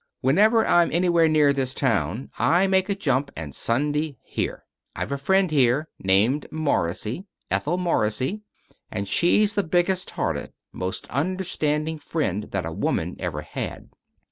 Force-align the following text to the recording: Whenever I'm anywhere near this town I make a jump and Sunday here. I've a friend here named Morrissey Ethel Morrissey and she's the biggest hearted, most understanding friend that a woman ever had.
Whenever 0.21 0.65
I'm 0.65 0.91
anywhere 0.91 1.27
near 1.27 1.53
this 1.53 1.75
town 1.75 2.31
I 2.39 2.65
make 2.65 2.89
a 2.89 2.95
jump 2.95 3.29
and 3.35 3.53
Sunday 3.53 4.17
here. 4.23 4.63
I've 4.95 5.11
a 5.11 5.17
friend 5.19 5.51
here 5.51 5.89
named 5.99 6.47
Morrissey 6.51 7.27
Ethel 7.51 7.77
Morrissey 7.77 8.41
and 8.89 9.07
she's 9.07 9.53
the 9.53 9.61
biggest 9.61 10.09
hearted, 10.09 10.53
most 10.73 11.07
understanding 11.11 11.99
friend 11.99 12.45
that 12.45 12.65
a 12.65 12.71
woman 12.71 13.15
ever 13.19 13.41
had. 13.43 13.89